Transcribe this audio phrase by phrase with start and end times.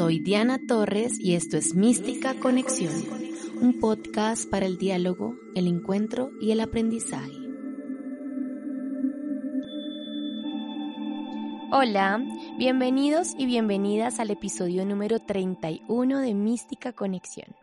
[0.00, 3.04] Soy Diana Torres y esto es Mística Conexión,
[3.60, 7.36] un podcast para el diálogo, el encuentro y el aprendizaje.
[11.70, 12.24] Hola,
[12.56, 17.59] bienvenidos y bienvenidas al episodio número 31 de Mística Conexión.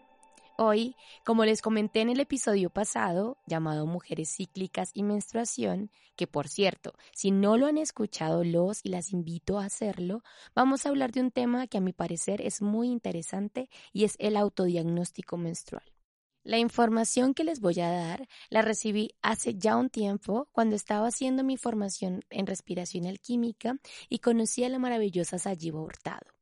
[0.60, 6.48] Hoy, como les comenté en el episodio pasado, llamado Mujeres Cíclicas y Menstruación, que por
[6.48, 10.24] cierto, si no lo han escuchado los y las invito a hacerlo,
[10.56, 14.16] vamos a hablar de un tema que a mi parecer es muy interesante y es
[14.18, 15.86] el autodiagnóstico menstrual.
[16.44, 21.06] La información que les voy a dar la recibí hace ya un tiempo cuando estaba
[21.06, 23.78] haciendo mi formación en respiración alquímica
[24.10, 26.37] y conocí a la maravillosa Sayiva Hurtado.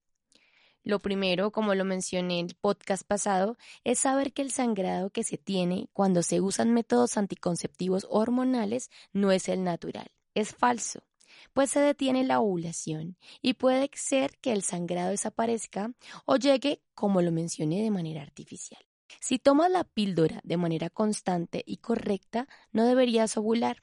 [0.85, 5.23] Lo primero, como lo mencioné en el podcast pasado, es saber que el sangrado que
[5.23, 11.01] se tiene cuando se usan métodos anticonceptivos hormonales no es el natural, es falso,
[11.53, 15.91] pues se detiene la ovulación y puede ser que el sangrado desaparezca
[16.25, 18.85] o llegue, como lo mencioné, de manera artificial.
[19.19, 23.81] Si tomas la píldora de manera constante y correcta, no deberías ovular.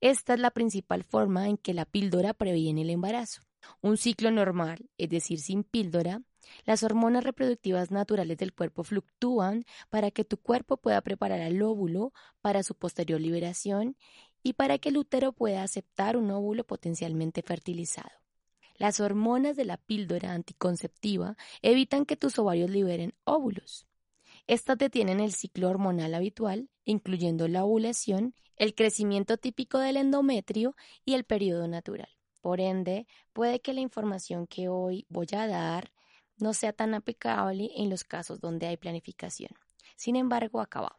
[0.00, 3.42] Esta es la principal forma en que la píldora previene el embarazo.
[3.80, 6.22] Un ciclo normal, es decir, sin píldora,
[6.64, 12.12] las hormonas reproductivas naturales del cuerpo fluctúan para que tu cuerpo pueda preparar al óvulo
[12.40, 13.96] para su posterior liberación
[14.42, 18.10] y para que el útero pueda aceptar un óvulo potencialmente fertilizado.
[18.76, 23.86] Las hormonas de la píldora anticonceptiva evitan que tus ovarios liberen óvulos.
[24.46, 31.14] Estas detienen el ciclo hormonal habitual, incluyendo la ovulación, el crecimiento típico del endometrio y
[31.14, 32.08] el periodo natural.
[32.40, 35.92] Por ende, puede que la información que hoy voy a dar
[36.40, 39.50] no sea tan aplicable en los casos donde hay planificación.
[39.96, 40.98] Sin embargo, acaba.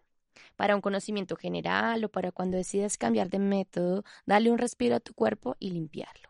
[0.55, 4.99] Para un conocimiento general o para cuando decidas cambiar de método, dale un respiro a
[4.99, 6.29] tu cuerpo y limpiarlo.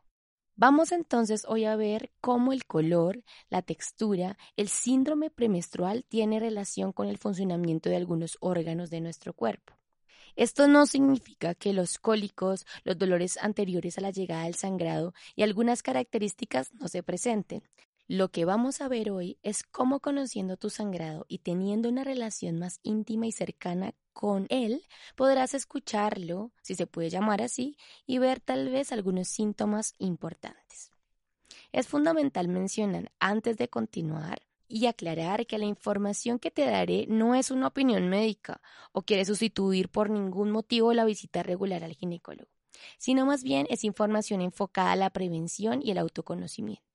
[0.55, 6.91] Vamos entonces hoy a ver cómo el color, la textura, el síndrome premenstrual tiene relación
[6.91, 9.79] con el funcionamiento de algunos órganos de nuestro cuerpo.
[10.35, 15.43] Esto no significa que los cólicos, los dolores anteriores a la llegada del sangrado y
[15.43, 17.63] algunas características no se presenten.
[18.11, 22.57] Lo que vamos a ver hoy es cómo conociendo tu sangrado y teniendo una relación
[22.57, 24.81] más íntima y cercana con él,
[25.15, 27.77] podrás escucharlo, si se puede llamar así,
[28.07, 30.91] y ver tal vez algunos síntomas importantes.
[31.71, 37.35] Es fundamental mencionar antes de continuar y aclarar que la información que te daré no
[37.35, 38.59] es una opinión médica
[38.91, 42.49] o quiere sustituir por ningún motivo la visita regular al ginecólogo,
[42.97, 46.88] sino más bien es información enfocada a la prevención y el autoconocimiento.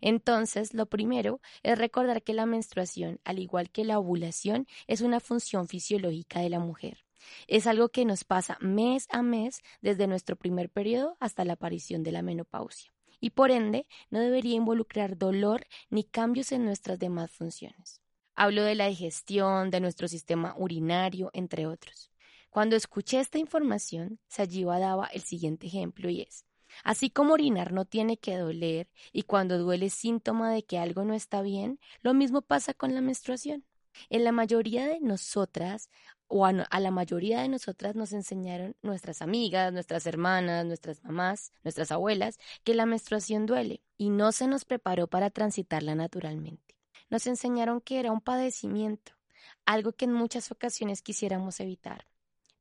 [0.00, 5.20] Entonces, lo primero es recordar que la menstruación, al igual que la ovulación, es una
[5.20, 7.04] función fisiológica de la mujer.
[7.46, 12.02] Es algo que nos pasa mes a mes desde nuestro primer periodo hasta la aparición
[12.02, 17.30] de la menopausia y por ende no debería involucrar dolor ni cambios en nuestras demás
[17.30, 18.00] funciones.
[18.34, 22.10] Hablo de la digestión, de nuestro sistema urinario, entre otros.
[22.48, 26.46] Cuando escuché esta información, Sayiva daba el siguiente ejemplo y es
[26.84, 31.04] Así como orinar no tiene que doler y cuando duele es síntoma de que algo
[31.04, 33.64] no está bien, lo mismo pasa con la menstruación.
[34.08, 35.90] En la mayoría de nosotras,
[36.32, 41.90] o a, la mayoría de nosotras nos enseñaron nuestras amigas, nuestras hermanas, nuestras mamás, nuestras
[41.90, 46.78] abuelas, que la menstruación duele y no se nos preparó para transitarla naturalmente.
[47.10, 49.12] Nos enseñaron que era un padecimiento,
[49.66, 52.06] algo que en muchas ocasiones quisiéramos evitar.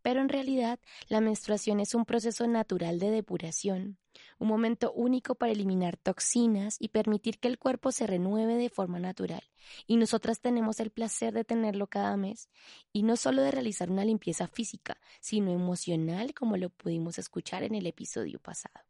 [0.01, 3.97] Pero en realidad la menstruación es un proceso natural de depuración,
[4.37, 8.99] un momento único para eliminar toxinas y permitir que el cuerpo se renueve de forma
[8.99, 9.43] natural.
[9.87, 12.49] Y nosotras tenemos el placer de tenerlo cada mes,
[12.93, 17.75] y no solo de realizar una limpieza física, sino emocional, como lo pudimos escuchar en
[17.75, 18.85] el episodio pasado.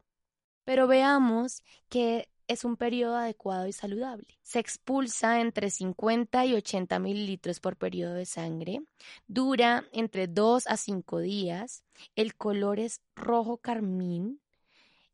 [0.64, 4.26] Pero veamos que es un periodo adecuado y saludable.
[4.42, 8.80] Se expulsa entre 50 y 80 mililitros por periodo de sangre.
[9.28, 11.84] Dura entre 2 a 5 días.
[12.16, 14.40] El color es rojo carmín.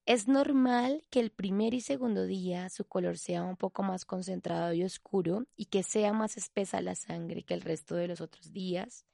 [0.07, 4.73] Es normal que el primer y segundo día su color sea un poco más concentrado
[4.73, 8.51] y oscuro y que sea más espesa la sangre que el resto de los otros
[8.55, 9.05] días.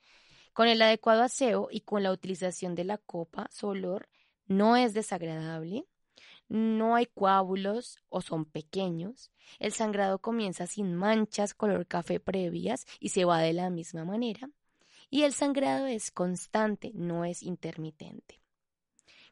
[0.52, 4.08] Con el adecuado aseo y con la utilización de la copa, su olor
[4.46, 5.86] no es desagradable
[6.52, 13.08] no hay coágulos o son pequeños, el sangrado comienza sin manchas color café previas y
[13.08, 14.50] se va de la misma manera,
[15.08, 18.42] y el sangrado es constante, no es intermitente.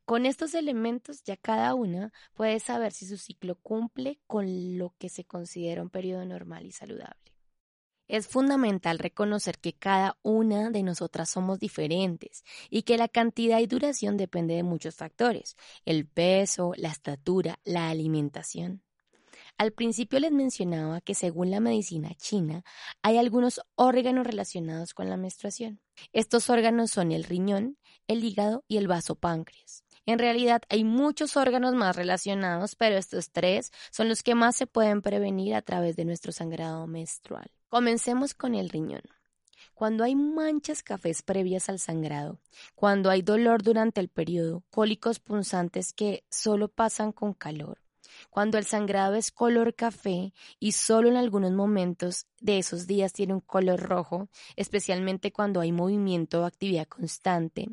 [0.06, 5.10] Con estos elementos ya cada una puede saber si su ciclo cumple con lo que
[5.10, 7.29] se considera un periodo normal y saludable.
[8.10, 13.68] Es fundamental reconocer que cada una de nosotras somos diferentes y que la cantidad y
[13.68, 18.82] duración depende de muchos factores, el peso, la estatura, la alimentación.
[19.58, 22.64] Al principio les mencionaba que según la medicina china
[23.00, 25.80] hay algunos órganos relacionados con la menstruación.
[26.12, 27.78] Estos órganos son el riñón,
[28.08, 29.84] el hígado y el vaso páncreas.
[30.06, 34.66] En realidad hay muchos órganos más relacionados, pero estos tres son los que más se
[34.66, 37.50] pueden prevenir a través de nuestro sangrado menstrual.
[37.68, 39.02] Comencemos con el riñón.
[39.74, 42.38] Cuando hay manchas cafés previas al sangrado,
[42.74, 47.78] cuando hay dolor durante el periodo, cólicos punzantes que solo pasan con calor,
[48.28, 53.34] cuando el sangrado es color café y solo en algunos momentos de esos días tiene
[53.34, 57.68] un color rojo, especialmente cuando hay movimiento o actividad constante,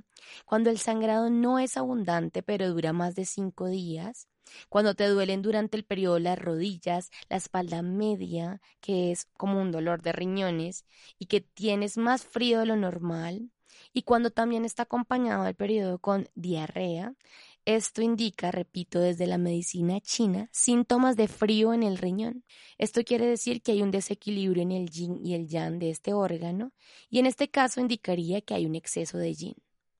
[0.46, 4.28] cuando el sangrado no es abundante pero dura más de cinco días,
[4.70, 9.72] cuando te duelen durante el periodo las rodillas, la espalda media, que es como un
[9.72, 10.86] dolor de riñones,
[11.20, 13.52] y que tienes más frío de lo normal,
[13.94, 17.14] y cuando también está acompañado el periodo con diarrea,
[17.68, 22.46] esto indica, repito, desde la medicina china, síntomas de frío en el riñón.
[22.78, 26.14] Esto quiere decir que hay un desequilibrio en el yin y el yang de este
[26.14, 26.72] órgano
[27.10, 29.56] y en este caso indicaría que hay un exceso de yin.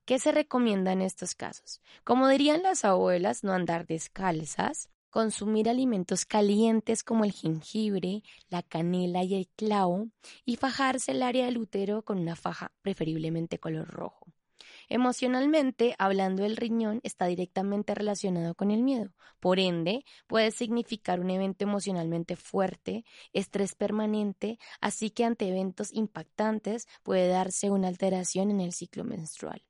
[0.06, 1.82] ¿Qué se recomienda en estos casos?
[2.06, 9.26] Como dirían las abuelas, no andar descalzas, consumir alimentos calientes como el jengibre, la canela
[9.26, 10.08] y el clavo
[10.46, 14.37] y fajarse el área del útero con una faja preferiblemente color rojo.
[14.90, 19.14] Emocionalmente, hablando del riñón, está directamente relacionado con el miedo.
[19.40, 26.88] Por ende, puede significar un evento emocionalmente fuerte, estrés permanente, así que ante eventos impactantes
[27.04, 29.64] puede darse una alteración en el ciclo menstrual.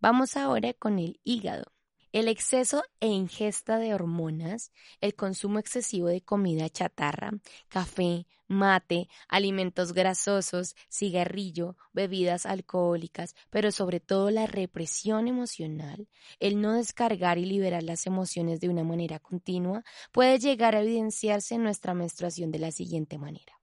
[0.00, 1.72] Vamos ahora con el hígado.
[2.12, 7.30] El exceso e ingesta de hormonas, el consumo excesivo de comida chatarra,
[7.68, 16.08] café, mate, alimentos grasosos, cigarrillo, bebidas alcohólicas, pero sobre todo la represión emocional,
[16.40, 21.54] el no descargar y liberar las emociones de una manera continua, puede llegar a evidenciarse
[21.54, 23.60] en nuestra menstruación de la siguiente manera.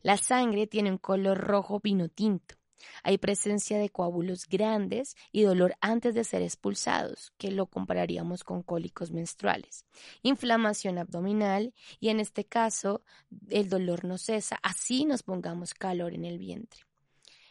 [0.00, 2.54] La sangre tiene un color rojo vino tinto.
[3.02, 8.62] Hay presencia de coágulos grandes y dolor antes de ser expulsados, que lo compararíamos con
[8.62, 9.84] cólicos menstruales.
[10.22, 13.02] Inflamación abdominal y en este caso
[13.48, 16.80] el dolor no cesa, así nos pongamos calor en el vientre.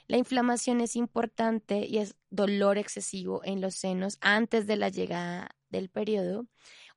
[0.07, 5.55] La inflamación es importante y es dolor excesivo en los senos antes de la llegada
[5.73, 6.47] del periodo,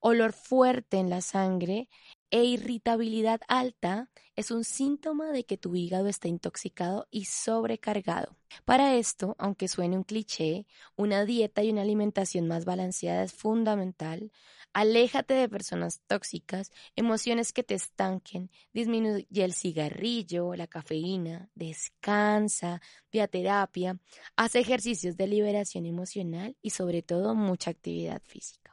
[0.01, 1.89] olor fuerte en la sangre
[2.31, 8.37] e irritabilidad alta es un síntoma de que tu hígado está intoxicado y sobrecargado.
[8.65, 14.33] Para esto, aunque suene un cliché, una dieta y una alimentación más balanceada es fundamental.
[14.73, 23.29] Aléjate de personas tóxicas, emociones que te estanquen, disminuye el cigarrillo, la cafeína, descansa, vía
[23.29, 23.99] terapia,
[24.37, 28.66] haz ejercicios de liberación emocional y sobre todo mucha actividad física.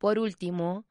[0.00, 0.86] Por último,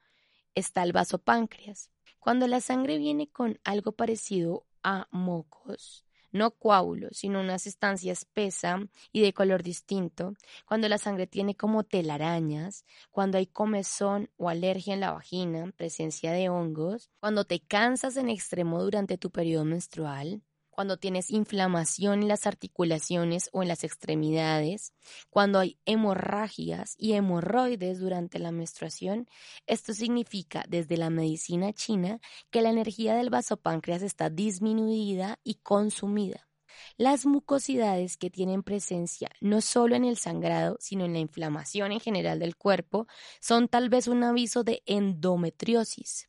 [0.53, 1.89] está el vasopáncreas.
[2.19, 8.87] Cuando la sangre viene con algo parecido a mocos, no coágulos, sino una sustancia espesa
[9.11, 10.35] y de color distinto,
[10.67, 16.31] cuando la sangre tiene como telarañas, cuando hay comezón o alergia en la vagina, presencia
[16.31, 20.43] de hongos, cuando te cansas en extremo durante tu periodo menstrual,
[20.79, 24.93] cuando tienes inflamación en las articulaciones o en las extremidades,
[25.29, 29.27] cuando hay hemorragias y hemorroides durante la menstruación.
[29.67, 36.47] Esto significa desde la medicina china que la energía del vasopáncreas está disminuida y consumida.
[36.95, 41.99] Las mucosidades que tienen presencia no solo en el sangrado, sino en la inflamación en
[41.99, 43.05] general del cuerpo,
[43.41, 46.28] son tal vez un aviso de endometriosis.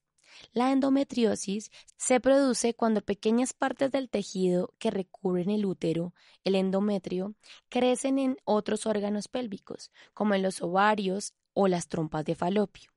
[0.52, 7.34] La endometriosis se produce cuando pequeñas partes del tejido que recubren el útero, el endometrio,
[7.68, 12.92] crecen en otros órganos pélvicos, como en los ovarios o las trompas de falopio.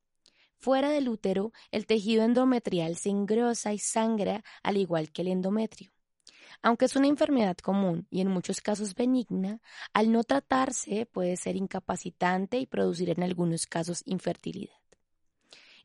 [0.57, 5.91] Fuera del útero, el tejido endometrial se engrosa y sangra al igual que el endometrio.
[6.61, 9.59] Aunque es una enfermedad común y en muchos casos benigna,
[9.91, 14.82] al no tratarse puede ser incapacitante y producir en algunos casos infertilidad.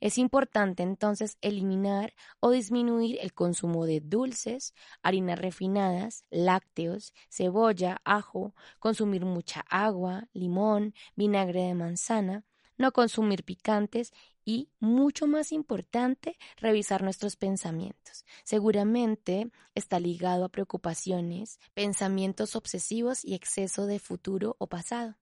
[0.00, 8.54] Es importante entonces eliminar o disminuir el consumo de dulces, harinas refinadas, lácteos, cebolla, ajo,
[8.78, 12.44] consumir mucha agua, limón, vinagre de manzana,
[12.76, 14.12] no consumir picantes
[14.44, 18.24] y, mucho más importante, revisar nuestros pensamientos.
[18.44, 25.16] Seguramente está ligado a preocupaciones, pensamientos obsesivos y exceso de futuro o pasado.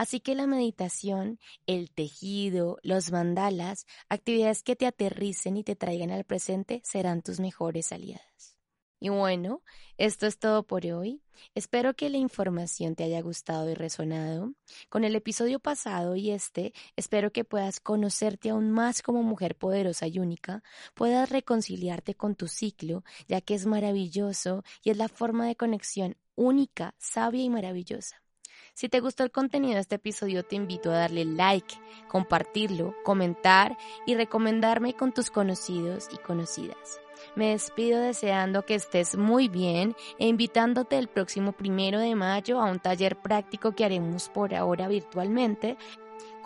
[0.00, 6.10] Así que la meditación, el tejido, los mandalas, actividades que te aterricen y te traigan
[6.10, 8.56] al presente serán tus mejores aliadas.
[8.98, 9.62] Y bueno,
[9.98, 11.20] esto es todo por hoy.
[11.54, 14.54] Espero que la información te haya gustado y resonado.
[14.88, 20.06] Con el episodio pasado y este, espero que puedas conocerte aún más como mujer poderosa
[20.06, 20.62] y única,
[20.94, 26.16] puedas reconciliarte con tu ciclo, ya que es maravilloso y es la forma de conexión
[26.36, 28.19] única, sabia y maravillosa.
[28.80, 31.74] Si te gustó el contenido de este episodio, te invito a darle like,
[32.08, 36.98] compartirlo, comentar y recomendarme con tus conocidos y conocidas.
[37.36, 42.70] Me despido deseando que estés muy bien e invitándote el próximo primero de mayo a
[42.70, 45.76] un taller práctico que haremos por ahora virtualmente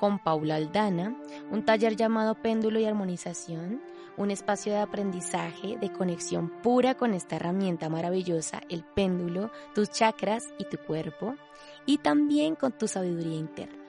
[0.00, 1.16] con Paula Aldana,
[1.52, 3.80] un taller llamado Péndulo y Armonización,
[4.16, 10.48] un espacio de aprendizaje, de conexión pura con esta herramienta maravillosa, el péndulo, tus chakras
[10.58, 11.34] y tu cuerpo,
[11.86, 13.84] y también con tu sabiduría interna.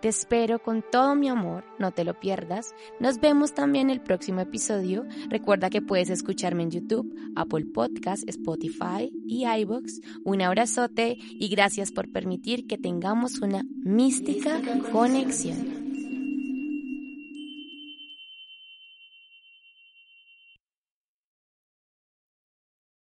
[0.00, 2.74] Te espero con todo mi amor, no te lo pierdas.
[3.00, 5.04] Nos vemos también el próximo episodio.
[5.28, 10.00] Recuerda que puedes escucharme en YouTube, Apple Podcast, Spotify y iBox.
[10.24, 14.60] Un abrazote y gracias por permitir que tengamos una mística
[14.92, 15.85] conexión.